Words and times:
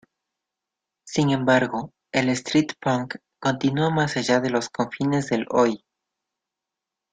Sin 1.05 1.29
embargo, 1.29 1.91
El 2.11 2.29
street 2.29 2.71
punk 2.79 3.17
continuó 3.37 3.91
más 3.91 4.17
allá 4.17 4.39
de 4.39 4.49
los 4.49 4.67
confines 4.69 5.27
del 5.29 5.45
Oi! 5.51 5.83